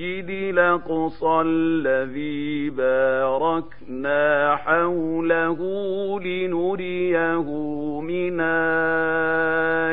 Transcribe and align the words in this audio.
الاقصى 0.00 1.42
الذي 1.46 2.70
باركنا 2.70 4.56
حوله 4.56 5.60
لنريه 6.20 7.42
من 8.00 8.40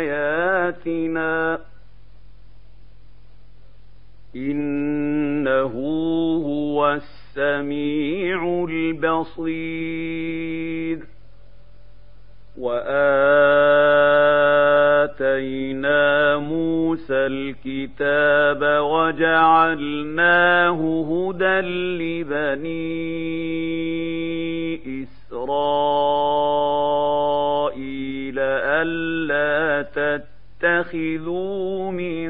اياتنا 0.08 1.60
انه 4.36 5.74
هو 6.46 6.94
السميع 6.94 8.66
البصير 8.70 10.14
واتينا 15.04 16.38
موسى 16.38 17.14
الكتاب 17.14 18.62
وجعلناه 18.84 20.30
هدى 21.12 21.60
لبني 22.00 22.84
إسرائيل 25.04 26.00
ألا 28.40 29.88
تتخذوا 30.62 31.92
من 31.92 32.30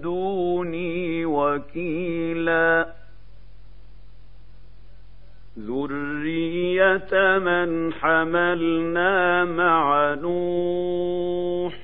دوني 0.00 1.26
وكيلا. 1.26 2.86
ذرية 5.58 7.38
من 7.38 7.92
حملنا 7.92 9.44
مع 9.44 10.14
نوح 10.14 11.83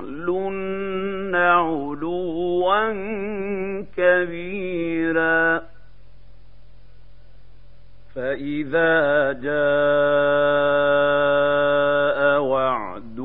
ولتعلن 0.29 1.35
علوا 1.35 2.91
كبيرا 3.97 5.61
فإذا 8.15 9.31
جاء 9.31 9.51
وعد 12.41 13.19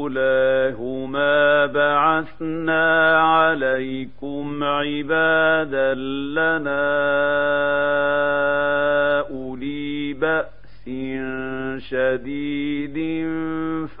أولاهما 0.00 1.66
بعثنا 1.66 3.18
عليكم 3.20 4.64
عبادا 4.64 5.94
لنا 6.34 6.90
أولي 9.30 10.12
بأس 10.12 10.50
شديد 11.78 12.59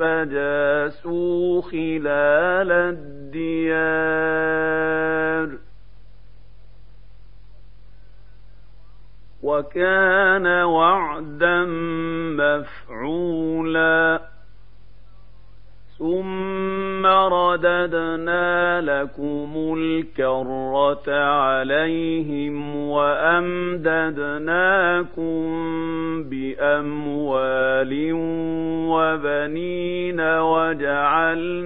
فجاسوا 0.00 1.62
خلال 1.62 2.72
الديار. 2.72 4.30
وكان 9.42 10.46
وعدا 10.46 11.64
مفعولا 11.64 12.69
رددنا 17.84 18.80
لكم 18.80 19.74
الكرة 19.78 21.14
عليهم 21.14 22.76
وأمددناكم 22.76 23.80
بأموال 26.22 28.12
وبنين 28.92 30.20
وجعلناكم 30.20 31.60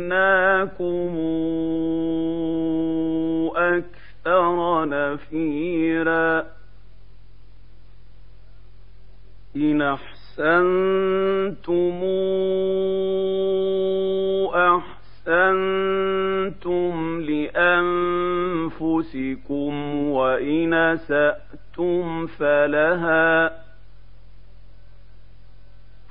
أكثر 3.57 4.85
نفيرا 4.89 6.45
إن 9.57 9.83
أحسنتم 9.83 10.15
لأنفسكم 19.03 20.09
وإن 20.11 20.97
سأتم 20.97 22.27
فلها 22.27 23.51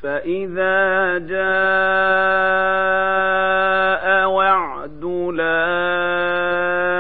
فإذا 0.02 1.18
جاء 1.18 1.44
وعد 4.30 5.04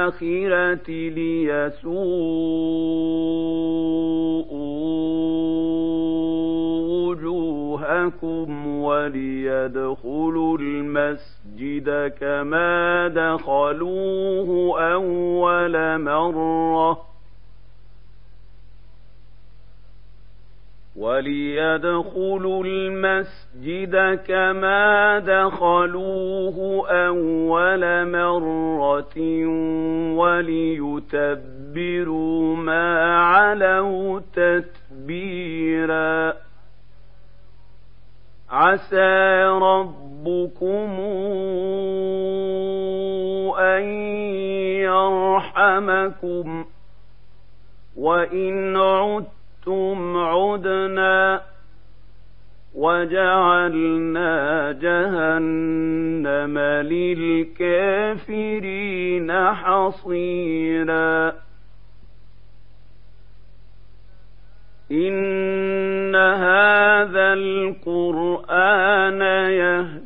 الآخرة 0.03 0.89
ليسوءوا 5.33 7.09
وجوهكم 7.09 8.67
وليدخلوا 8.67 10.57
المسجد 10.57 11.42
كما 12.19 13.07
دخلوه 13.07 14.81
أول 14.93 16.01
مرة. 16.01 17.13
وليدخلوا 20.95 22.63
المسجد 22.63 24.19
كما 24.27 25.19
دخلوه 25.19 26.89
أول 26.89 28.11
مرة 28.11 29.15
وليتبروا 31.13 32.55
ما 32.55 33.17
علوا 33.17 34.19
تتبيرا. 34.33 36.33
عسى 38.49 39.45
ربكم 40.27 40.99
أن 43.59 43.83
يرحمكم 44.87 46.65
وإن 47.97 48.77
عدتم 48.77 50.17
عدنا 50.17 51.41
وجعلنا 52.75 54.71
جهنم 54.71 56.57
للكافرين 56.89 58.51
حصيرا 59.53 61.33
إن 64.91 66.15
هذا 66.15 67.33
القرآن 67.33 69.21
يهدي 69.51 70.02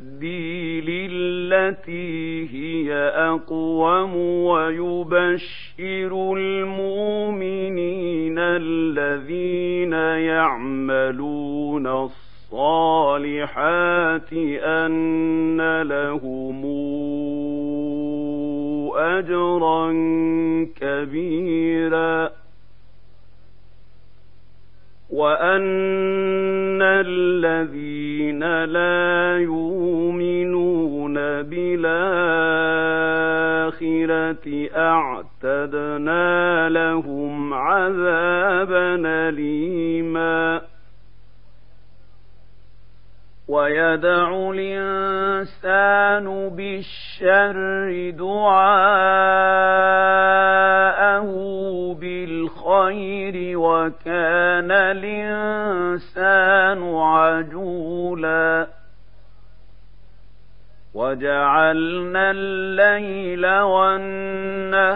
للتي 1.68 2.48
هي 2.52 2.92
أقوم 3.14 4.16
ويبشر 4.16 6.34
المؤمنين 6.36 8.34
الذين 8.38 9.92
يعملون 10.32 11.86
الصالحات 11.86 13.32
أن 14.62 15.82
لهم 15.82 16.64
أجرا 18.96 19.92
كبيرا 20.80 22.30
وأن 25.10 26.82
الذين 26.82 28.64
لا 28.64 29.38
يؤمنون 29.38 30.57
بالآخرة 31.42 31.88
أعتدنا 34.76 36.68
لهم 36.68 37.54
عذابا 37.54 38.94
أليما. 39.28 40.60
ويدع 43.48 44.50
الإنسان 44.54 46.26
بالشر 46.48 48.10
دعاءه 48.10 48.88
بالخير 52.00 53.58
وكان 53.58 54.70
الإنسان 54.70 56.14
عجولا. 56.94 58.77
وجعلنا 60.98 62.30
الليل 62.30 63.44
والنهار 63.46 64.94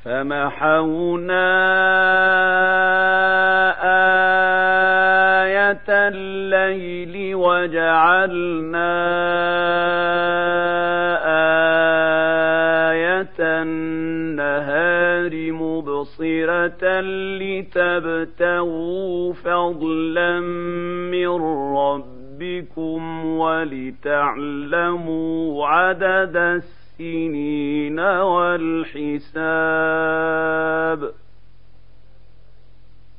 فمحونا 0.06 1.52
آية 5.44 5.90
الليل 5.90 7.36
وجعلنا 7.36 8.98
مبصرة 16.20 17.02
لتبتغوا 17.38 19.34
فضلا 19.34 20.40
من 21.12 21.28
ربكم 21.78 23.26
ولتعلموا 23.26 24.88
عدد 25.68 26.38
السنين 26.38 28.00
والحساب 28.00 29.30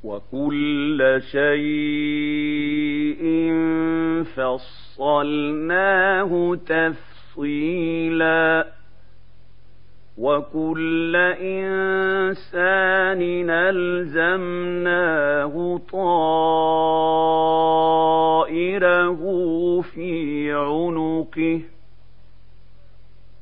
وكل 0.04 1.20
شيء 1.32 3.22
فصلناه 4.96 6.56
تفصيلا 6.66 8.67
وكل 10.18 11.16
انسان 11.40 13.20
الزمناه 13.50 15.54
طائره 18.48 19.80
في 19.80 20.52
عنقه 20.52 21.60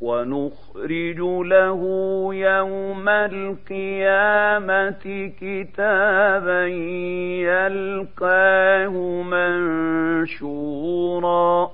ونخرج 0.01 1.19
له 1.47 1.81
يوم 2.35 3.09
القيامة 3.09 5.05
كتابا 5.41 6.67
يلقاه 7.47 9.23
منشورا 10.43 11.71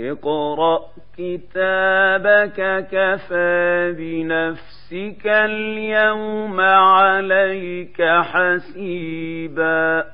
اقرأ 0.00 0.80
كتابك 1.18 2.86
كفى 2.90 3.94
بنفسك 3.98 5.26
اليوم 5.26 6.60
عليك 6.60 8.02
حسيبا. 8.02 10.04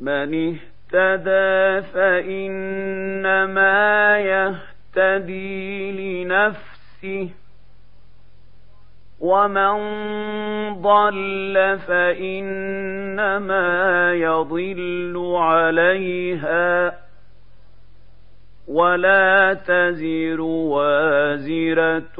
من 0.00 0.34
اهتدى 0.34 1.82
فإنما 1.92 3.68
يهتدي 4.18 6.24
لنفسه 6.24 7.28
ومن 9.20 9.74
ضل 10.82 11.78
فإنما 11.88 13.64
يضل 14.14 15.34
عليها. 15.36 17.03
ولا 18.68 19.54
تزر 19.54 20.40
وازرة 20.40 22.18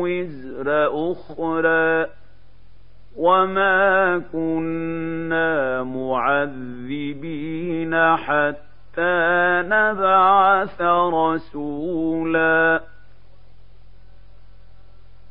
وزر 0.00 0.68
أخرى 1.12 2.06
وما 3.16 4.18
كنا 4.32 5.82
معذبين 5.82 6.96
حتى 8.16 9.62
نبعث 9.66 10.82
رسولا 11.14 12.80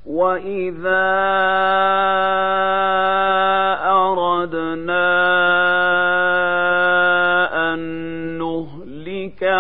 وإذا 0.06 1.10
أردنا 3.86 4.99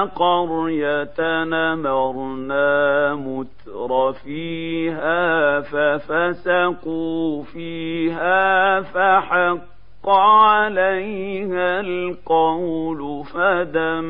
قرية 0.05 1.43
نمرنا 1.43 3.15
مت 3.15 3.59
الأمر 3.89 4.13
فيها 4.13 5.59
ففسقوا 5.61 7.43
فيها 7.43 8.81
فحق 8.81 10.09
عليها 10.09 11.79
القول 11.79 13.23
فدمرناها 13.33 14.09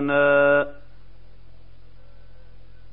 إحسانا 0.00 0.66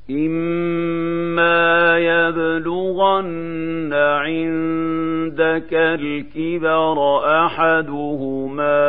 إما 0.10 1.98
يبلغن 1.98 3.94
عندك 3.94 5.74
الكبر 5.74 7.20
أحدهما 7.46 8.84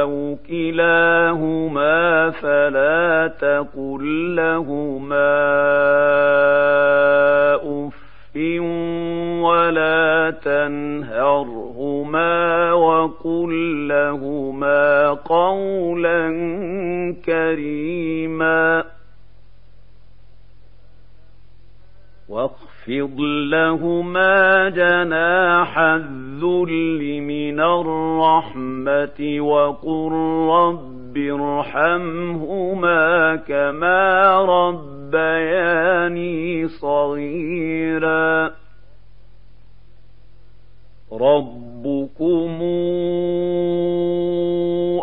أو 0.00 0.36
كلاهما 0.48 2.30
فلا 2.30 3.26
تقل 3.40 4.36
لهما 4.36 5.36
أف 7.56 8.36
ولا 9.42 10.30
تنهرهما 12.10 12.72
وقل 12.72 13.88
لهما 13.88 15.10
قولا 15.10 16.30
كريما. 17.24 18.84
واخفض 22.28 23.20
لهما 23.50 24.68
جناح 24.68 25.78
الذل 25.78 27.20
من 27.20 27.60
الرحمة 27.60 29.40
وقل 29.40 30.12
رب 30.50 31.16
ارحمهما 31.18 33.00
كما 33.36 34.32
ربياني 35.10 35.88
صغيرا. 36.68 38.50
ربكم 41.84 42.58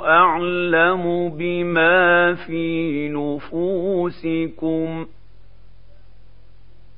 أعلم 0.05 1.29
بما 1.29 2.33
في 2.33 3.09
نفوسكم 3.09 5.05
ۖ 5.05 5.07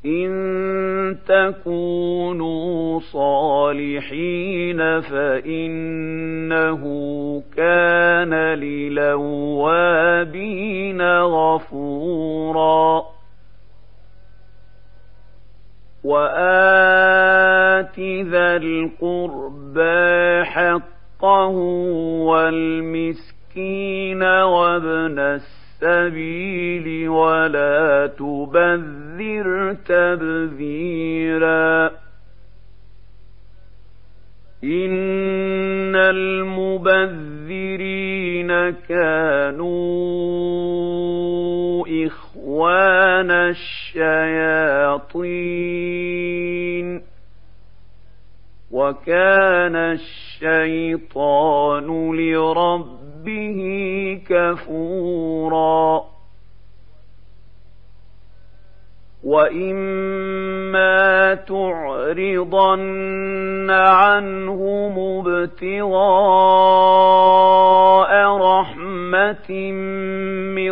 إن 0.06 1.18
تكونوا 1.28 3.00
صالحين 3.00 5.02
فإنه 5.02 6.84
كان 7.58 8.34
للوابين 8.54 9.82
غفورا 11.22 13.04
وآت 16.04 18.00
ذا 18.00 18.56
القربى 18.56 20.44
حقه 20.44 21.56
والمسكين 22.30 24.24
وابن 24.24 25.20
السبيل 25.20 27.10
ولا 27.10 28.08
تبذر 28.08 29.74
تبذيرا. 29.86 30.90
إن 34.64 35.96
المبذرين 35.96 37.30
كانوا 38.70 40.29
إخوان 42.60 43.32
الشياطين. 43.32 44.00
وكان 48.72 49.76
الشيطان 49.76 51.88
لرب 52.16 53.00
ربه 53.20 54.22
كفورا. 54.30 56.02
وإما 59.24 61.36
تعرضن 61.36 62.90
عنهم 63.70 65.26
ابتغاء 65.28 65.98
رحمة 68.38 69.72
من 70.56 70.72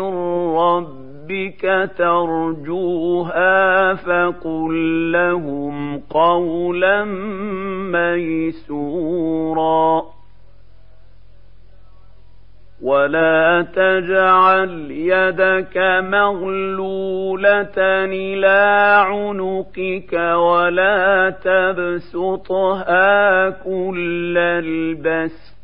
ربك 0.56 0.96
ترجوها 1.98 3.93
فقل 3.93 5.12
لهم 5.12 6.00
قولا 6.00 7.03
ميسورا. 7.91 10.03
ولا 12.81 13.67
تجعل 13.75 14.91
يدك 14.91 15.77
مغلولة 16.03 17.77
إلى 18.05 18.60
عنقك 19.07 20.13
ولا 20.13 21.29
تبسطها 21.43 23.10
كل 23.50 24.38
البسط 24.38 25.57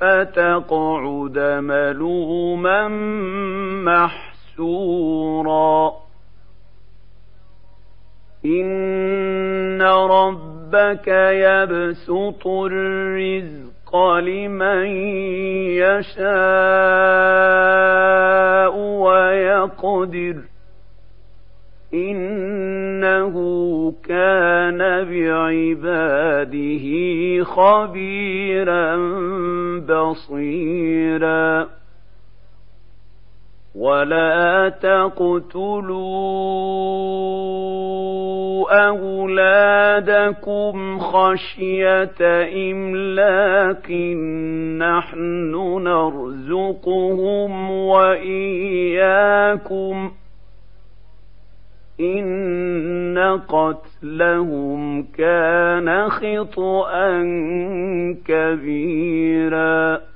فتقعد 0.00 1.38
ملوما 1.38 2.88
محسورا 4.58 5.92
إن 8.44 9.82
ربك 9.82 11.08
يبسط 11.08 12.46
الرزق 12.46 13.96
لمن 14.16 14.86
يشاء 15.76 16.36
ويقدر 18.78 20.36
إنه 21.94 23.34
كان 24.08 24.78
بعباده 25.04 26.84
خبيرا 27.44 28.96
بصيرا. 29.88 31.75
ولا 33.76 34.68
تقتلوا 34.68 36.06
أولادكم 38.88 40.74
خشية 40.98 42.20
إملاق 42.70 43.90
نحن 44.80 45.52
نرزقهم 45.82 47.70
وإياكم 47.70 49.16
إن 52.00 53.40
قتلهم 53.48 55.02
كان 55.02 56.08
خطأ 56.08 57.22
كبيراً 58.26 60.15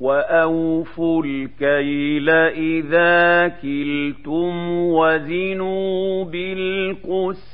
وأوفوا 0.00 1.22
الكيل 1.24 2.30
إذا 2.30 3.48
كلتم 3.48 4.68
وزنوا 4.70 6.24
بالقسطاس 6.24 7.44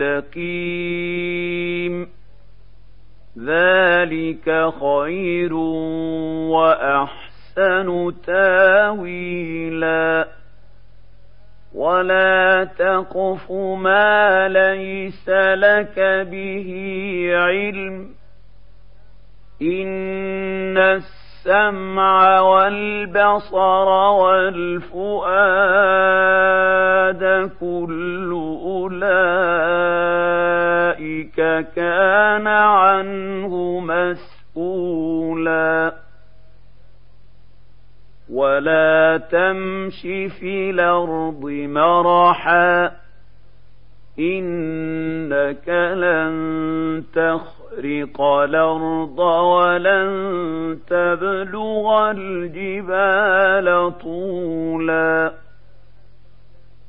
المستقيم 0.00 2.08
ذلك 3.38 4.70
خير 4.80 5.54
وأحسن 6.52 8.12
تاويلا 8.26 10.28
ولا 11.74 12.68
تقف 12.78 13.52
ما 13.52 14.48
ليس 14.48 15.28
لك 15.54 15.98
به 16.30 16.70
علم 17.32 18.08
إن 19.62 20.78
السمع 20.78 22.40
والبصر 22.40 23.88
والفؤاد 24.20 24.70
كل 27.60 28.30
أولئك 28.64 28.94
كان 31.76 32.46
عنه 32.46 33.80
مسؤولا 33.80 35.94
ولا 38.30 39.16
تمش 39.30 40.00
في 40.40 40.70
الأرض 40.70 41.44
مرحا 41.50 42.90
إنك 44.18 45.68
لن 45.68 47.04
تخ 47.14 47.63
تخرق 47.74 48.20
الأرض 48.20 49.18
ولن 49.18 50.78
تبلغ 50.86 52.10
الجبال 52.10 53.92
طولا. 53.98 55.32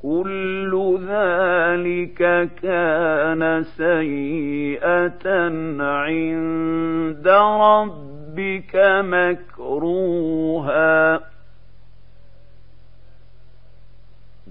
كل 0.04 1.00
ذلك 1.08 2.50
كان 2.64 3.64
سيئة 3.64 5.30
عند 5.80 7.28
ربك 7.62 8.76
مكروها. 9.06 10.16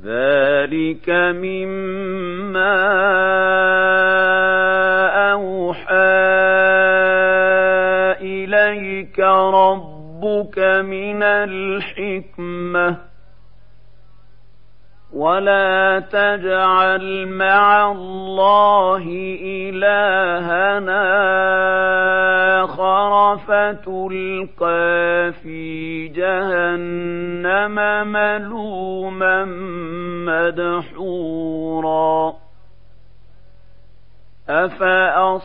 ذلك 0.05 1.11
مما 1.11 2.75
ربك 10.35 10.59
من 10.59 11.23
الحكمة 11.23 12.97
ولا 15.12 16.01
تجعل 16.11 17.27
مع 17.27 17.92
الله 17.92 19.03
إلهنا 19.42 21.05
آخر 22.64 23.37
فتلقى 23.37 25.33
في 25.42 26.09
جهنم 26.09 27.75
ملوما 28.12 29.44
مدحورا 30.27 32.35
أفأصفاكم 34.49 35.44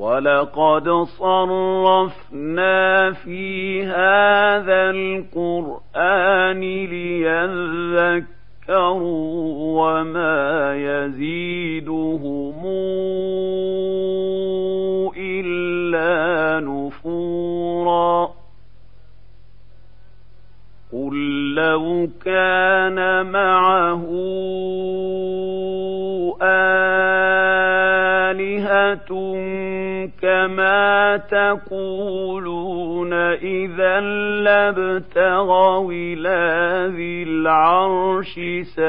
ولقد 0.00 0.88
صرفنا 1.18 3.12
في 3.12 3.82
هذا 3.84 4.90
القرآن 4.90 6.60
ليذكروا 6.60 8.30
وما 9.80 10.74
يزيدهم 10.76 12.66
إلا 15.16 16.60
نفورا 16.66 18.30
قل 20.92 21.54
لو 21.54 22.08
كان 22.24 23.26
معه 23.26 23.59
العرش 38.59 38.79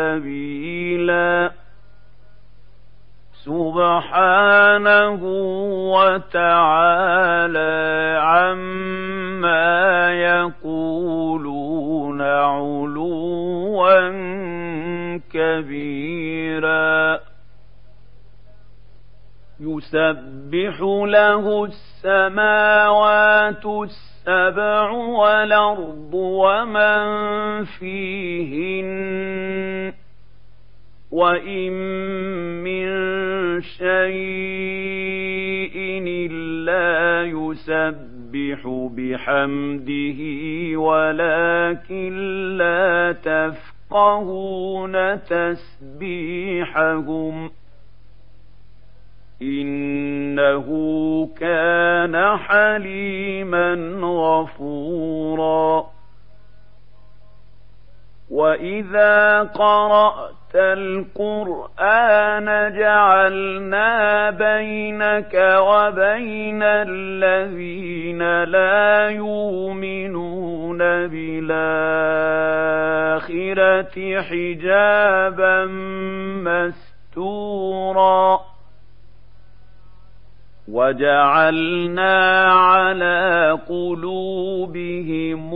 وجعلنا 80.67 82.43
على 82.53 83.59
قلوبهم 83.69 85.51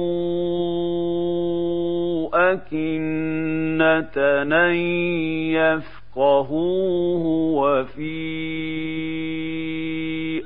أكنة 2.34 4.18
أن 4.42 4.76
يفقهوه 5.56 7.24
وفي 7.56 8.16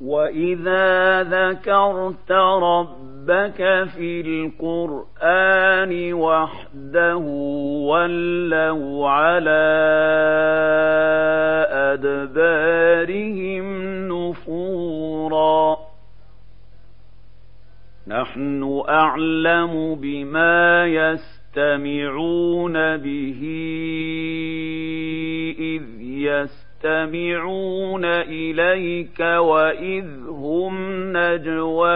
وإذا 0.00 1.22
ذكرت 1.22 2.30
ربك 3.30 3.88
في 3.96 4.20
القرآن 4.20 6.12
وحده 6.12 7.16
ولوا 7.86 9.08
على 9.08 9.66
أدبارهم 11.92 13.66
نفورا. 14.08 15.76
نحن 18.06 18.82
أعلم 18.88 19.94
بما 19.94 20.86
يستمعون 20.86 22.72
به 22.96 23.40
إذ 25.58 25.82
يستمعون 26.00 26.69
إليك 28.04 29.20
وإذ 29.20 30.28
هم 30.28 30.74
نجوى 31.16 31.88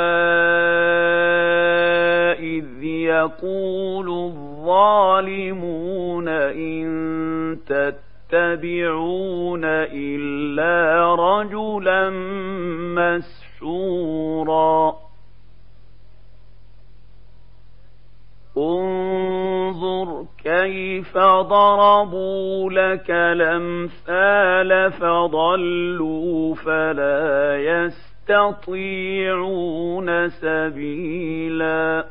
إذ 2.33 2.85
يقول 2.85 4.09
الظالمون 4.09 6.29
إن 6.29 7.59
تتبعون 7.67 9.65
إلا 9.65 11.15
رجلا 11.15 12.11
مسحورا. 13.61 14.97
انظر 18.57 20.25
كيف 20.45 21.19
ضربوا 21.19 22.71
لك 22.71 23.11
الأمثال 23.11 24.93
فضلوا 24.93 26.55
فلا 26.55 27.57
يستطيعون 28.29 29.29
سبيلا 30.29 32.05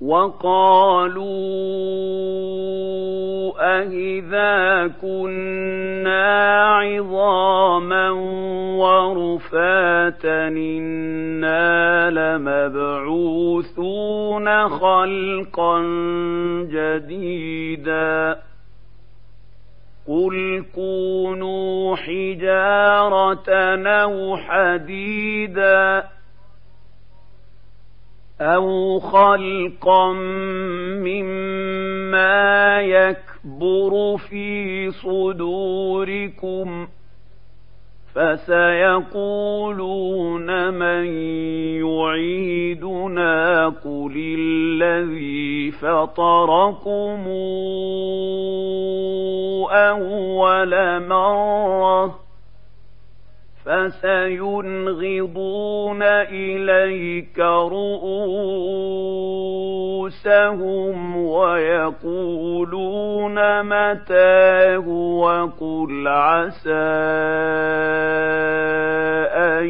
وقالوا 0.00 1.24
أَإِذَا 3.58 4.88
كُنَّا 5.00 6.64
عِظَامًا 6.64 8.10
وَرُفَاتًا 8.78 9.93
إِنَّا 10.56 12.10
لَمَبْعُوثُونَ 12.10 13.68
خَلْقًا 14.68 15.80
جَدِيدًا 16.70 18.38
قُلْ 20.06 20.64
كُونُوا 20.74 21.96
حِجَارَةً 21.96 23.76
أَوْ 23.86 24.36
حَدِيدًا 24.36 26.04
أَوْ 28.40 29.00
خَلْقًا 29.00 30.12
مِّمَّا 31.02 32.80
يَكْبُرُ 32.80 34.16
فِي 34.16 34.90
صُدُورِكُمْ 34.90 36.88
فَسَيَقُولُونَ 38.14 39.88
مَن 40.74 41.04
يُعِيدُنَا 41.82 43.68
قُلِ 43.68 44.14
الَّذِي 44.38 45.70
فَطَرَكُمْ 45.70 47.24
أَوَّلَ 49.70 51.02
مَرَّةٍ 51.08 52.23
فسينغضون 53.64 55.22
إليك 56.02 57.38
رؤوسهم 57.38 58.36
ويقولون 61.16 62.56
متاه 63.62 64.88
وقل 64.88 66.08
عسى 66.08 66.70
أن 69.32 69.66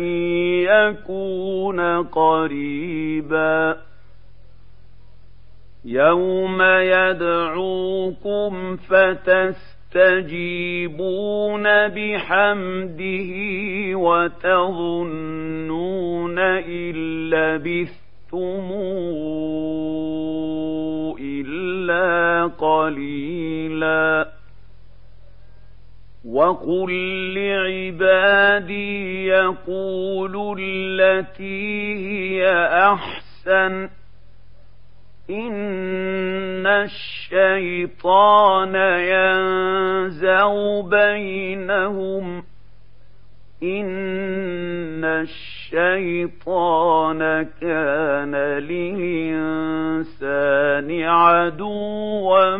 يكون 0.64 2.02
قريبا. 2.02 3.76
يوم 5.84 6.62
يدعوكم 6.62 7.16
فتس 8.76 9.73
تستجيبون 9.94 11.62
بحمده 11.88 13.30
وتظنون 13.98 15.18
إن 16.38 16.94
لبثتم 17.30 18.72
إلا 21.20 22.44
قليلا. 22.44 24.28
وقل 26.24 26.90
لعبادي 27.34 29.26
يقولوا 29.26 30.56
التي 30.60 31.94
هي 31.94 32.50
أحسن. 32.92 33.88
الشيطان 36.84 38.74
ينزغ 39.00 40.80
بينهم. 40.80 42.44
إن 43.62 45.04
الشيطان 45.04 46.38
كان 47.60 48.34
للإنسان 48.34 49.30
عدوا 51.02 52.56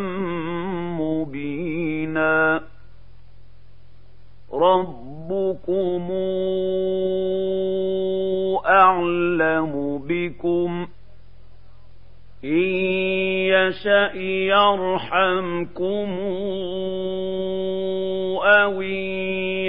مبينا. 1.00 2.62
ربكم 4.52 6.10
أعلم 8.66 9.98
بكم 10.08 10.86
ۖ. 10.86 10.88
إن 12.44 13.23
يشأ 13.54 14.12
يرحمكم 14.52 16.08
أو 18.44 18.82
إن 18.82 19.04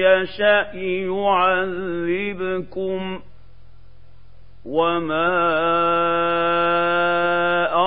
يشأ 0.02 0.72
يعذبكم 1.08 3.02
وما 4.66 5.36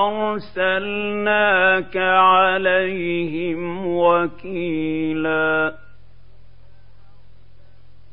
أرسلناك 0.06 1.96
عليهم 1.96 3.86
وكيلا 3.86 5.74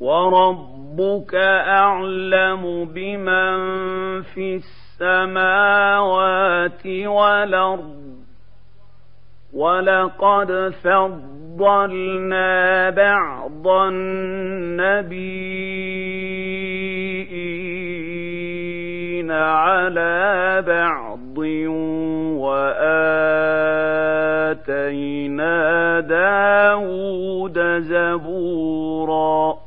ورب 0.00 0.76
ربك 0.96 1.34
أعلم 1.34 2.84
بمن 2.84 3.58
في 4.22 4.60
السماوات 5.00 6.86
والأرض 6.86 8.16
ولقد 9.52 10.74
فضلنا 10.84 12.50
بعض 12.90 13.68
النبيين 13.68 14.86
على 19.30 20.64
بعض 20.66 21.38
وآتينا 24.46 26.00
داود 26.00 27.58
زبورا 27.80 29.65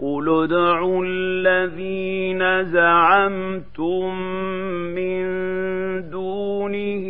قل 0.00 0.44
ادعوا 0.44 1.04
الذين 1.06 2.64
زعمتم 2.64 4.18
من 4.94 5.24
دونه 6.10 7.06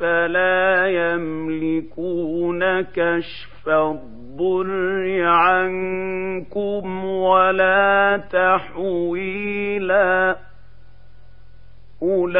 فلا 0.00 0.86
يملكون 0.86 2.80
كشف 2.80 3.68
الضر 3.68 5.22
عنكم 5.22 7.04
ولا 7.04 8.20
تحويلا 8.32 10.36
أولئك 12.02 12.32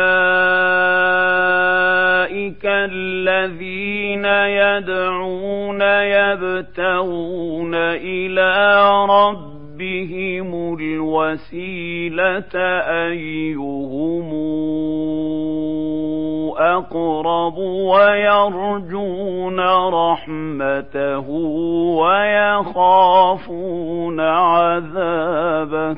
الذين 2.64 4.24
يدعون 4.24 5.82
يبتغون 5.82 7.74
إلى 7.74 8.80
رب 9.10 9.51
ربهم 9.92 10.74
الوسيلة 10.74 12.54
أيهم 13.06 14.28
أقرب 16.58 17.56
ويرجون 17.58 19.60
رحمته 19.94 21.28
ويخافون 22.00 24.20
عذابه 24.20 25.96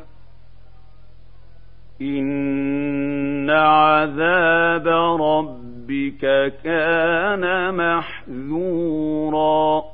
إن 2.02 3.50
عذاب 3.50 4.88
ربك 5.20 6.52
كان 6.64 7.74
محذورا 7.74 9.93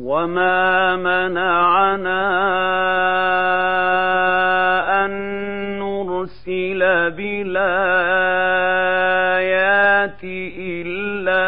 وما 0.00 0.96
منعنا 0.96 2.24
أن 5.04 5.10
نرسل 5.78 6.80
بالآيات 7.10 7.60
إلا 10.58 11.46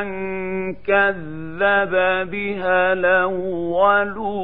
أن 0.00 0.06
كذب 0.74 1.92
بها 2.30 2.92
الأولون 2.92 4.42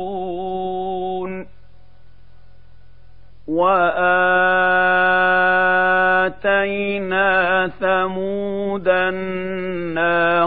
وآتينا 6.44 7.68
ثمود 7.80 8.88
الناقة 8.88 10.42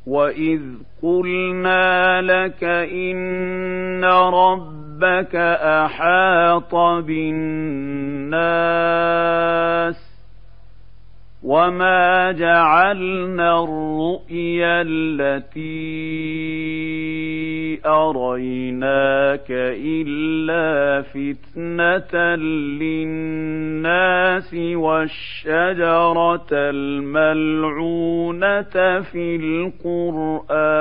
وإذ 0.07 0.61
قلنا 1.03 2.21
لك 2.21 2.63
إن 2.63 4.03
ربك 5.03 5.35
أحاط 5.35 6.75
بالناس 7.05 8.41
وما 11.43 12.31
جعلنا 12.31 13.63
الرؤيا 13.63 14.81
التي 14.81 15.71
أريناك 17.85 19.47
إلا 19.49 21.01
فتنة 21.01 22.35
للناس 22.81 24.53
والشجرة 24.53 26.47
الملعونة 26.51 27.81
في 29.01 29.35
القرآن 29.35 30.71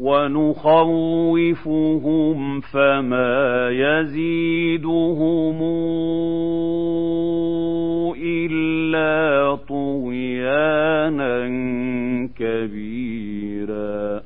ونخوفهم 0.00 1.60
فما 2.60 3.70
يزيدهم 3.70 5.62
إلا 8.22 9.54
طغيانا 9.68 11.48
كبيرا. 12.38 14.22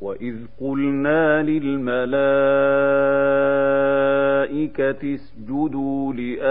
وإذ 0.00 0.36
قلنا 0.60 1.42
للملائكة 1.42 2.14
اسجدوا 5.14 6.12
لآدم 6.12 6.50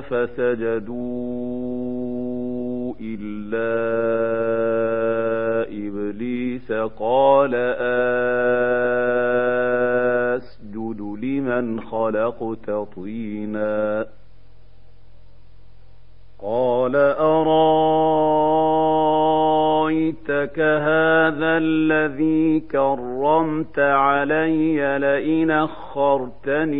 فسجدوا 0.00 1.54
إلا 3.20 3.74
إبليس 5.68 6.72
قال 6.72 7.54
أسجد 10.34 11.00
لمن 11.22 11.80
خلقت 11.80 12.70
طينا. 12.96 14.06
قال 16.42 16.96
أرأيتك 16.96 17.78
هذا 20.60 21.58
الذي 21.58 22.60
كرمت 22.60 23.78
علي 23.78 24.98
لئن 24.98 25.50
أخرتني 25.50 26.74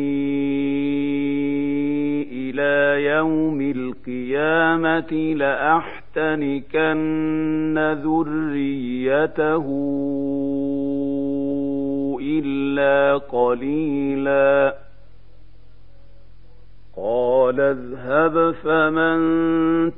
إلى 2.33 3.05
يوم 3.05 3.61
القيامة 3.61 5.35
لأحتنكن 6.17 7.79
ذريته 8.05 9.67
إلا 12.23 13.17
قليلا. 13.17 14.75
قال 16.97 17.61
اذهب 17.61 18.55
فمن 18.65 19.19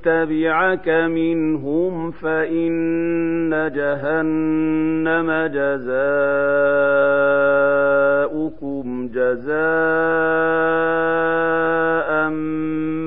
تبعك 0.02 0.88
منهم 0.88 2.10
فإن 2.10 3.70
جهنم 3.74 5.30
جزاؤكم 5.46 5.96
جزاء 9.14 9.56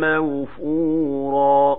موفورا. 0.02 1.79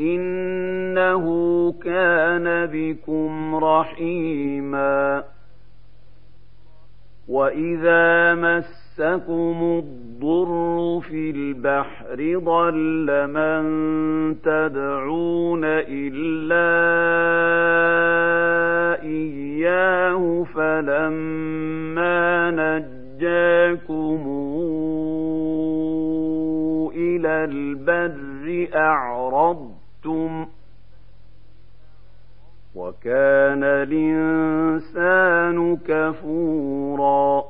انه 0.00 1.24
كان 1.72 2.66
بكم 2.72 3.54
رحيما 3.56 5.24
واذا 7.28 8.34
مسكم 8.34 9.82
الضر 9.84 11.00
في 11.00 11.30
البحر 11.30 12.38
ضل 12.38 13.26
من 13.26 13.62
تدعون 14.42 15.64
الا 15.64 16.68
اياه 19.02 20.44
فلما 20.54 22.50
نجاكم 22.50 24.22
إلى 26.96 27.44
البر 27.44 28.68
اعرض 28.74 29.77
أَشْرَكْتُمْ 30.08 30.46
وَكَانَ 32.74 33.62
الْإِنسَانُ 33.64 35.58
كَفُورًا 35.76 37.44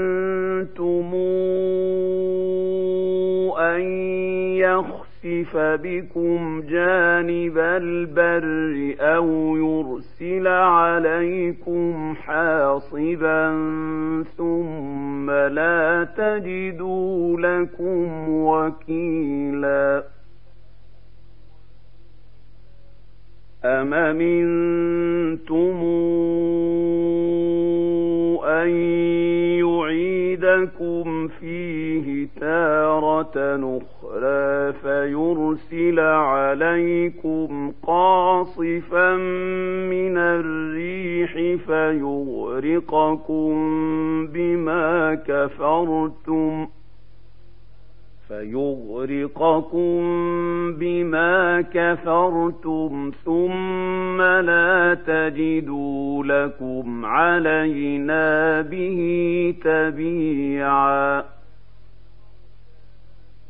يَخْسِفَ 5.27 5.57
بِكُمْ 5.57 6.63
جَانِبَ 6.71 7.59
الْبَرِّ 7.59 8.95
أَوْ 9.01 9.57
يُرْسِلَ 9.57 10.47
عَلَيْكُمْ 10.47 12.15
حَاصِبًا 12.15 13.45
ثُمَّ 14.37 15.31
لَا 15.31 16.09
تَجِدُوا 16.17 17.41
لَكُمْ 17.41 18.29
وَكِيلًا 18.29 20.05
أَمْ 23.65 23.95
أَمِنْتُمْ 23.95 25.77
أَنْ 28.45 28.71
يُعِيدَكُمْ 29.59 31.29
فِيهِ 31.29 32.29
تَارَةً 32.41 33.37
أُخْرَى 33.79 34.16
عَلَيْكُمْ 36.47 37.73
قَاصِفًا 37.83 39.17
مِنَ 39.91 40.17
الرِّيحِ 40.19 41.33
فَيُغْرِقَكُم 41.67 43.53
بِمَا 44.27 45.15
كَفَرْتُمْ 45.15 46.67
ۖ 46.67 46.69
فيغرقكم 48.29 50.03
بما 50.73 51.61
كفرتم 51.61 53.11
ثم 53.25 54.23
لا 54.23 54.95
تجدوا 55.07 56.25
لكم 56.25 57.05
علينا 57.07 58.61
به 58.61 59.55
تبيعا 59.65 61.25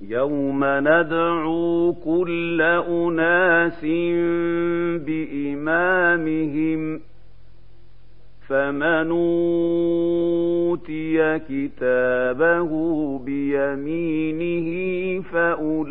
يوم 0.00 0.64
ندعو 0.64 1.92
كل 2.04 2.62
اناس 2.88 3.80
بامامهم 5.06 7.00
فمن 8.48 9.10
اوتي 10.70 11.38
كتابه 11.38 12.70
بيمينه 13.18 14.68
فاولئك 15.22 15.84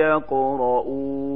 يقرؤون 0.00 1.28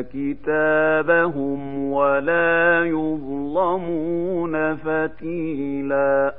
كتابهم 0.00 1.92
ولا 1.92 2.84
يظلمون 2.84 4.76
فتيلا 4.76 6.34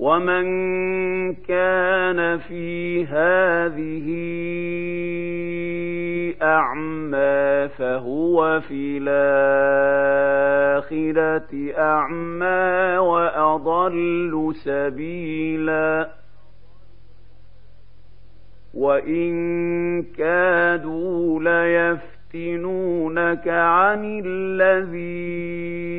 ومن 0.00 0.44
كان 1.34 2.38
في 2.38 3.04
هذه 3.04 4.06
اعمى 6.42 7.68
فهو 7.68 8.60
في 8.60 8.98
الاخره 9.02 10.70
اعمى 11.78 12.98
واضل 12.98 14.52
سبيلا 14.54 16.08
وان 18.74 20.02
كادوا 20.02 21.40
ليفتنونك 22.32 23.48
عن 23.48 24.22
الذي 24.24 25.90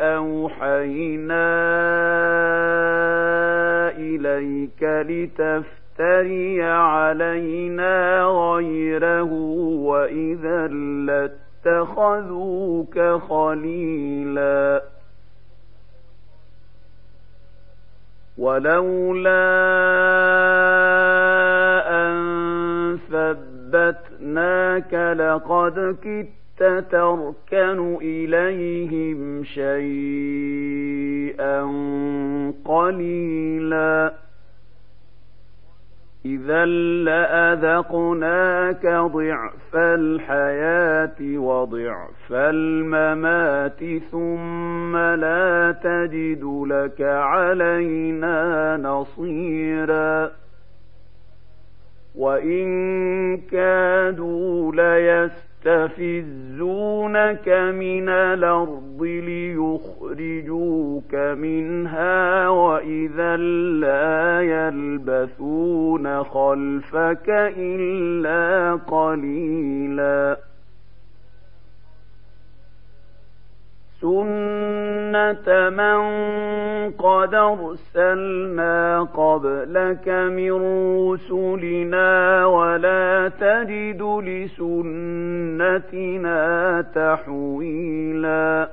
أوحينا 0.00 1.50
إليك 3.90 4.82
لتفتري 4.82 6.62
علينا 6.62 8.22
غيره 8.24 9.32
وإذا 9.82 10.66
لاتخذوك 11.66 12.98
خليلا. 13.28 14.82
ولولا 18.38 19.50
أن 21.88 22.98
ثبتناك 23.10 24.94
لقد 24.94 25.96
كدت 26.02 26.39
تركن 26.62 27.96
إليهم 28.02 29.44
شيئا 29.44 30.80
قليلا. 32.64 34.12
اذا 36.24 36.64
لأذقناك 37.04 38.86
ضعف 38.86 39.76
الحياة 39.76 41.38
وضعف 41.38 42.32
الممات 42.32 44.02
ثم 44.10 44.96
لا 44.96 45.72
تجد 45.82 46.44
لك 46.66 47.00
علينا 47.00 48.76
نصيرا. 48.76 50.30
وإن 52.14 53.36
كادوا 53.36 54.72
ليستفزونك 55.64 57.48
من 57.48 58.08
الأرض 58.08 59.02
ليخرجوك 59.02 59.74
منها 61.14 62.48
وإذا 62.48 63.36
لا 63.36 64.42
يلبثون 64.42 66.24
خلفك 66.24 67.28
إلا 67.56 68.74
قليلاً. 68.74 70.50
سنة 74.00 74.69
من 75.48 76.00
قد 76.90 77.34
أرسلنا 77.34 79.02
قبلك 79.02 80.08
من 80.08 80.52
رسلنا 81.10 82.46
ولا 82.46 83.28
تجد 83.40 84.02
لسنتنا 85.62 86.40
تحويلا. 86.94 88.68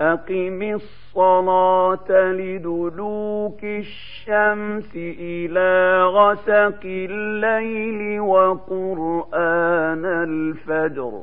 أقم 0.00 0.62
الصلاة 0.62 2.10
لدلوك 2.10 3.64
الشمس 3.64 4.96
إلى 4.96 6.02
غسق 6.04 6.80
الليل 6.84 8.20
وقرآن 8.20 10.04
الفجر. 10.04 11.22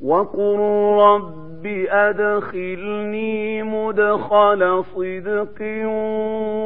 وقل 0.00 0.58
رب 1.00 1.66
أدخلني 1.88 3.62
مدخل 3.62 4.84
صدق 4.84 5.62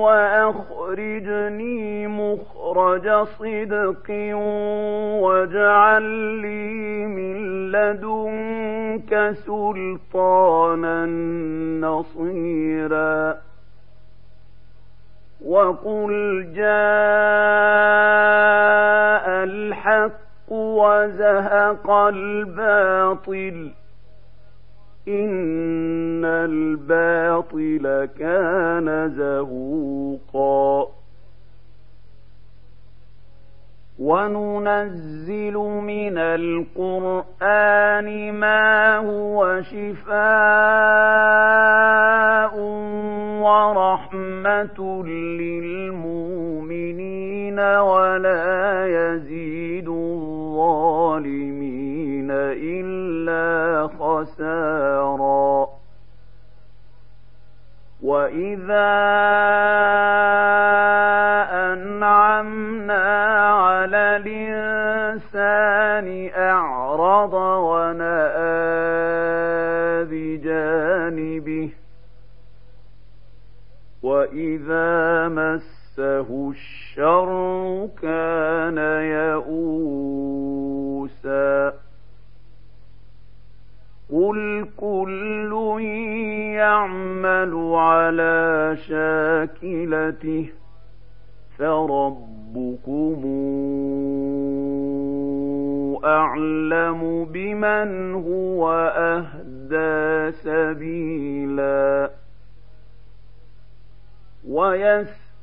وأخرجني 0.05 2.07
مخرج 2.07 3.09
صدق 3.39 4.11
واجعل 5.23 6.03
لي 6.43 7.07
من 7.07 7.37
لدنك 7.73 9.31
سلطانا 9.47 11.07
نصيرا 11.87 13.37
وقل 15.47 16.13
جاء 16.55 16.67
الحق 19.45 20.30
وزهق 20.51 21.91
الباطل. 21.91 23.71
إن 25.09 26.25
الباطل 26.25 28.09
كان 28.19 29.13
زهوقا. 29.17 31.01
وننزل 34.01 35.55
من 35.55 36.19
القرآن 36.19 38.09
ما 38.33 38.97
هو 38.97 39.63
شفاء 39.63 40.21
ورحمة 43.41 45.05
للمؤمنين 45.07 46.01
ولا 47.61 48.87
يزيد 48.87 49.89
الظالمين 50.61 52.31
إلا 52.31 53.87
خسارا 53.99 55.69
وإذا 58.03 58.91
أنعمنا 61.73 63.05
على 63.51 64.17
الإنسان 64.17 66.09
أعرض 66.37 67.35
ونأى 67.35 68.51
بجانبه 70.05 71.71
وإذا 74.03 75.29
مسه 76.01 76.51
الشر 76.51 77.89
كان 78.03 78.79
يئوسا. 79.37 81.73
قل 84.13 84.69
كل 84.77 85.81
يعمل 86.55 87.73
على 87.75 88.77
شاكلته 88.89 90.49
فربكم 91.59 93.21
أعلم 96.05 97.25
بمن 97.25 98.15
هو 98.15 98.73
أهدى 98.97 100.33
سبيلا. 100.33 102.11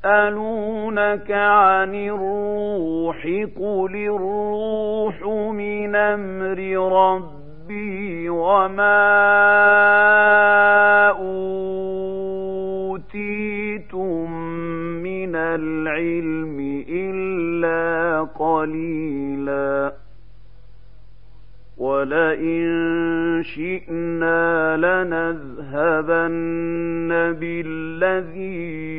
ويسألونك 0.04 1.30
عن 1.30 1.94
الروح 1.94 3.26
قل 3.56 3.96
الروح 3.96 5.22
من 5.54 5.94
أمر 5.96 6.58
ربي 6.92 8.28
وما 8.28 9.08
أوتيتم 12.88 14.32
من 15.02 15.36
العلم 15.36 16.84
إلا 16.88 18.22
قليلا 18.38 19.92
ولئن 21.78 22.68
شئنا 23.42 24.76
لنذهبن 24.76 26.28
بالذي 27.40 28.98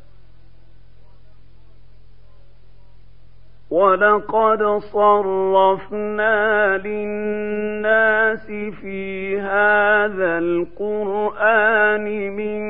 ولقد 3.71 4.63
صرفنا 4.79 6.77
للناس 6.77 8.45
في 8.81 9.39
هذا 9.39 10.37
القرآن 10.37 12.03
من 12.35 12.61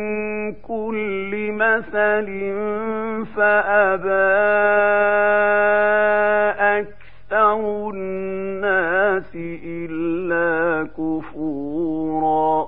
كل 0.54 1.52
مثل 1.52 2.28
فأبى 3.36 4.32
أكثر 6.80 7.90
الناس 7.94 9.36
إلا 9.66 10.88
كفورا 10.98 12.68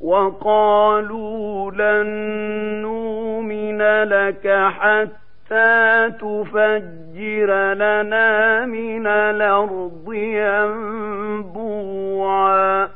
وقالوا 0.00 1.70
لن 1.70 2.06
نؤمن 2.82 3.82
لك 4.02 4.48
حتى 4.78 5.19
حتى 5.50 6.10
تفجر 6.10 7.74
لنا 7.74 8.66
من 8.66 9.06
الأرض 9.06 10.12
ينبوعا. 11.48 12.88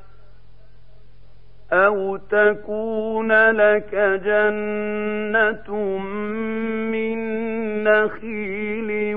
أو 1.72 2.16
تكون 2.16 3.50
لك 3.50 3.94
جنة 4.24 5.98
من 6.92 7.18
نخيل 7.84 9.14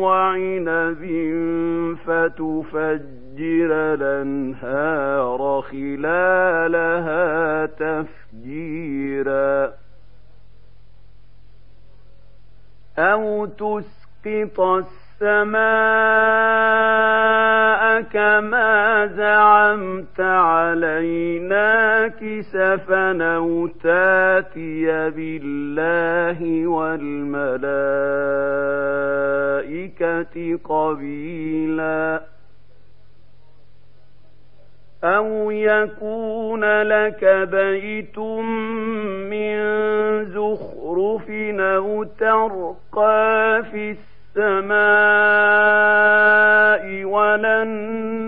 وعنب 0.00 1.02
فتفجر 2.06 3.70
الأنهار 3.94 5.64
خلالها 5.70 7.66
تفجيرا. 7.66 9.59
أو 13.00 13.46
تسقط 13.46 14.60
السماء 14.60 15.60
كما 18.02 19.06
زعمت 19.06 20.20
علينا 20.20 22.08
كسفا 22.08 23.36
أو 23.36 23.66
تاتي 23.66 25.10
بالله 25.10 26.66
والملائكة 26.66 27.78
قبيلاً 30.64 32.29
أو 35.04 35.50
يكون 35.50 36.82
لك 36.82 37.24
بيت 37.50 38.18
من 39.30 39.56
زخرف 40.24 41.30
أو 41.60 42.04
ترقى 42.04 43.62
في 43.72 43.96
السماء 44.36 44.70
ولن 47.04 47.68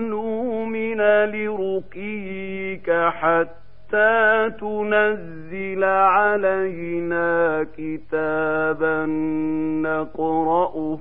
نؤمن 0.09 1.01
لرقيك 1.25 2.91
حتى 2.91 4.51
تنزل 4.59 5.83
علينا 5.83 7.65
كتابا 7.77 9.05
نقرأه 9.85 10.99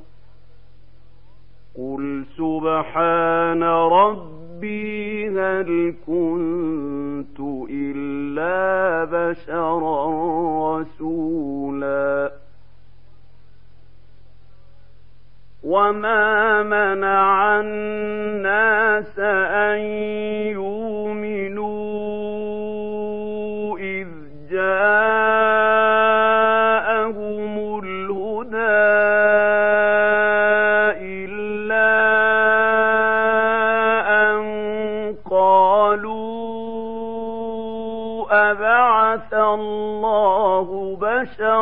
قل 1.78 2.24
سبحان 2.36 3.62
ربي 3.62 4.91
هل 5.42 5.94
كنت 6.06 7.40
إلا 7.70 9.04
بشرا 9.04 10.06
رسولا؟ 10.80 12.32
وما 15.64 16.62
منع 16.62 17.60
الناس 17.60 19.18
أن 19.18 19.78
يؤمنوا 20.58 21.71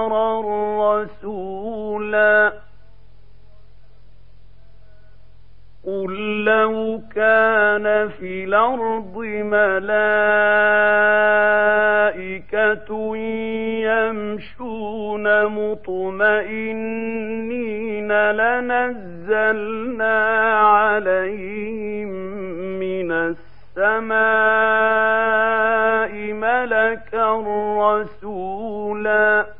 بشرا 0.08 0.40
رسولا 0.80 2.52
قل 5.86 6.44
لو 6.44 7.00
كان 7.14 8.08
في 8.08 8.44
الأرض 8.44 9.16
ملائكة 9.16 9.96
يمشون 13.86 15.46
مطمئنين 15.46 16.70
لنزلنا 18.30 20.18
عليهم 20.58 22.08
من 22.80 23.12
السماء 23.12 24.20
ملكا 26.32 27.28
رسولا. 27.78 29.59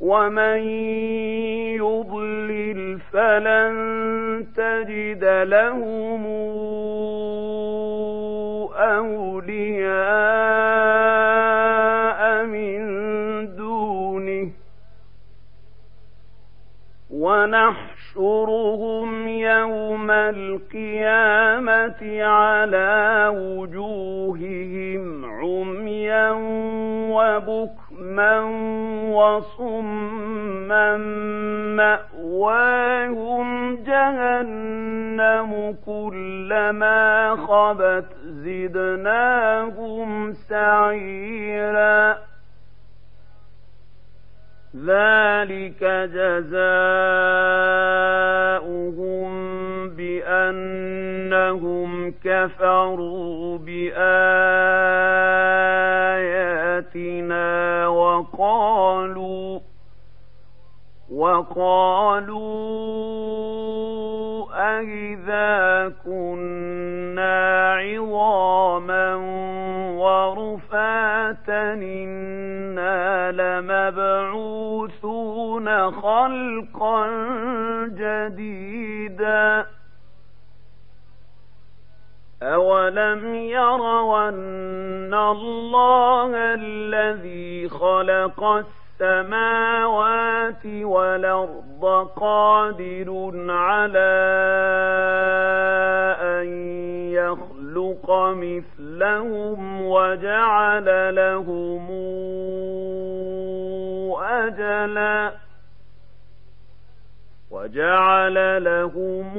ومن 0.00 0.58
يضلل 1.74 2.98
فلن 3.12 3.74
تجد 4.56 5.24
لهم 5.24 6.26
أولياء 11.38 12.46
من 12.46 12.78
دونه 13.56 14.50
ونحشرهم 17.10 19.28
يوم 19.28 20.10
القيامة 20.10 22.22
على 22.22 23.28
وجوههم 23.34 25.24
عميا 25.24 26.30
وبكما 27.10 27.87
بكما 28.18 28.40
وصما 29.14 30.96
مأواهم 31.76 33.76
جهنم 33.76 35.76
كلما 35.86 37.36
خبت 37.36 38.04
زدناهم 38.24 40.32
سعيرا 40.32 42.16
ذلك 44.76 45.84
جزاؤهم 46.14 46.58
بأنهم 49.88 51.30
كفروا 52.24 53.58
بآياتنا 53.58 54.08
وقالوا 57.88 59.60
وقالوا 61.10 62.68
أئذا 64.58 65.92
كنا 66.04 67.74
عظاما 67.74 69.14
ورفاتا 69.98 71.72
إنا 71.74 73.32
لمبعوثون 73.32 74.88
خلقا 75.90 77.06
جديدا 77.86 79.66
أولم 82.42 83.34
يروا 83.34 84.28
أن 84.28 85.14
الله 85.14 86.30
الذي 86.34 87.68
خلق 87.68 88.44
السماوات 88.44 88.87
والأرض 90.84 92.08
قادر 92.16 93.32
على 93.48 94.14
أن 96.20 96.46
يخلق 97.12 98.10
مثلهم 98.10 99.82
وجعل 99.82 101.14
لهم 101.14 101.86
أجلا 104.22 105.32
وجعل 107.50 108.64
لهم 108.64 109.38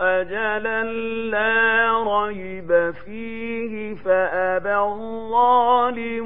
أجلا 0.00 0.82
لا 1.30 1.88
ريب 2.06 2.57
فيه 2.92 3.94
فأبى 3.94 4.76
الظالمون 4.76 6.18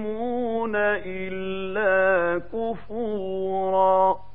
إلا 0.77 2.39
كفورا 2.53 4.33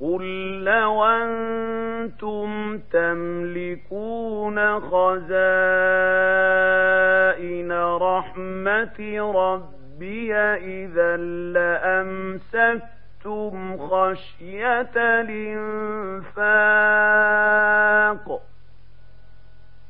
قل 0.00 0.64
لو 0.64 1.04
أنتم 1.04 2.78
تملكون 2.92 4.80
خزائن 4.80 5.36
رحمة 7.96 9.32
ربي 9.34 10.34
إذا 10.34 11.16
لأمسكتم 12.46 13.78
خشية 13.88 14.90
الإنفاق 16.96 18.55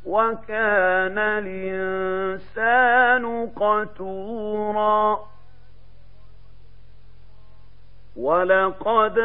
وكان 0.07 1.19
الإنسان 1.19 3.25
قتورا. 3.57 5.21
ولقد 8.17 9.19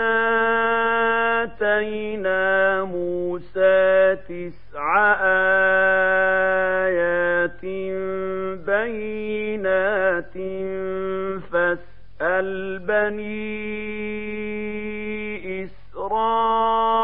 آتينا 1.43 2.83
موسى 2.83 4.15
تسع 4.15 5.13
آيات 6.87 7.65
بينات 8.65 10.33
فاستقام 11.51 11.91
البني 12.21 13.23
إسرائيل 15.63 17.00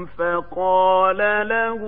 فقال 0.05 1.17
له 1.47 1.81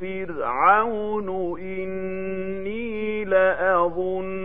فرعون 0.00 1.58
إني 1.60 3.24
لأظنك 3.24 4.37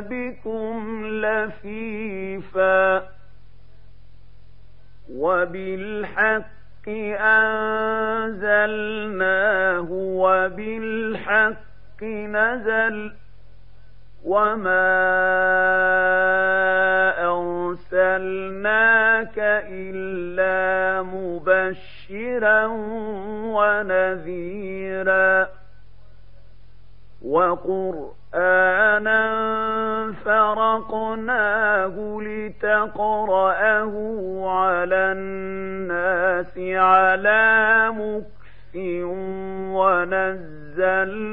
بكم 0.00 1.06
لفيفا 1.06 3.08
وبالحق 5.12 6.48
أنزلناه 8.48 9.86
وبالحق 9.90 12.02
نزل 12.02 13.12
وما 14.24 14.88
أرسلناك 17.24 19.38
إلا 19.68 21.02
مبشرا 21.02 22.66
ونذيرا 23.56 25.48
وقرآنا 27.22 28.17
فرقناه 30.24 32.20
لتقرأه 32.22 33.94
على 34.48 35.12
الناس 35.12 36.58
على 36.58 37.88
مكث 37.90 38.76
ونزلناه 40.76 41.28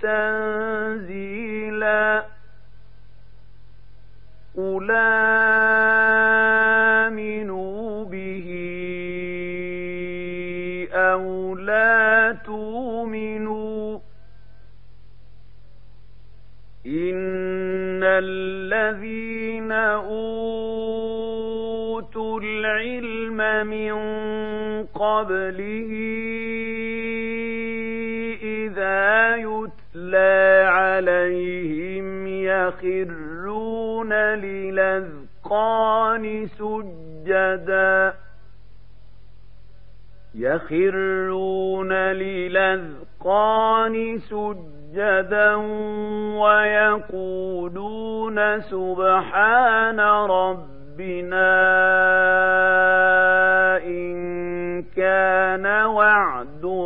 تنزيلا 0.00 1.52
قل 4.56 4.90
آمنوا 7.10 8.04
به 8.04 8.81
قبله 25.22 25.90
إذا 28.42 29.36
يتلى 29.36 30.64
عليهم 30.66 32.26
يخرون 32.26 34.12
للأذقان 34.42 35.66
سجدا. 36.46 38.14
يخرون 40.34 41.92
للأذقان 41.92 42.98
سجدا 44.18 45.54
ويقولون 46.42 48.38
سبحان 48.60 50.00
ربنا 50.00 51.52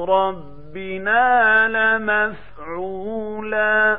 ربنا 0.08 1.68
لمفعولا 1.98 3.98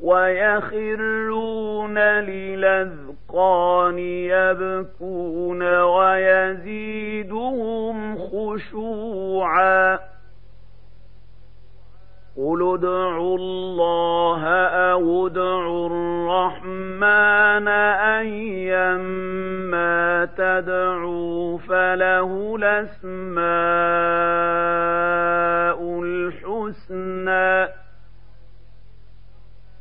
ويخرون 0.00 1.98
للأذقان 1.98 3.98
يبكون 3.98 5.62
ويزيدهم 5.82 7.38
خشوعا 8.18 9.98
قل 12.36 12.74
ادعوا 12.74 13.38
الله 13.38 14.46
أو 14.66 15.26
ادعوا 15.26 15.86
الرحمن 15.86 17.68
أيما 18.18 20.01
تدعوا 20.24 21.58
فله 21.58 22.56
الأسماء 22.56 23.42
الحسنى 26.02 27.68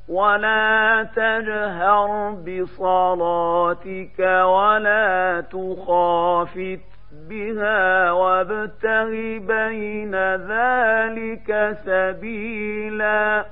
ولا 0.07 1.03
تجهر 1.15 2.31
بصلاتك 2.31 4.19
ولا 4.45 5.43
تخافت 5.51 6.79
بها 7.29 8.11
وابتغ 8.11 9.09
بين 9.37 10.15
ذلك 10.35 11.77
سبيلا 11.85 13.45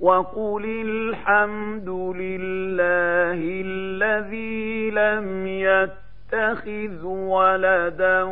وقل 0.00 0.64
الحمد 0.64 1.88
لله 1.88 3.40
الذي 3.64 4.90
لم 4.90 5.46
يتخذ 5.46 7.04
ولدا 7.06 8.22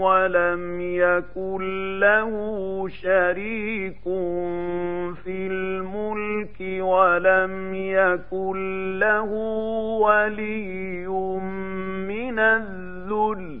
ولم 0.00 0.80
يكن 0.80 1.60
له 2.00 2.32
شريك 2.88 4.02
في 5.24 5.46
الملك 5.50 6.60
ولم 6.80 7.74
يكن 7.74 8.98
له 8.98 9.30
ولي 10.00 11.06
من 12.08 12.38
الذل 12.38 13.60